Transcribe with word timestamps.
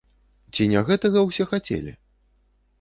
Ці 0.53 0.67
не 0.71 0.79
гэтага 0.87 1.25
ўсе 1.29 1.43
хацелі? 1.53 1.97